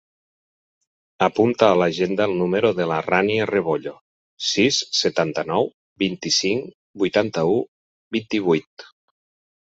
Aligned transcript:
Apunta 1.25 1.65
a 1.65 1.73
l'agenda 1.79 2.25
el 2.29 2.31
número 2.37 2.71
de 2.79 2.87
la 2.91 2.95
Rània 3.07 3.45
Rebollo: 3.49 3.93
sis, 4.51 4.79
setanta-nou, 5.01 5.69
vint-i-cinc, 6.05 6.71
vuitanta-u, 7.03 7.59
vint-i-vuit. 8.17 8.87